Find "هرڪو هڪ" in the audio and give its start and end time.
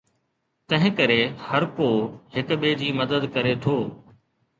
1.49-2.47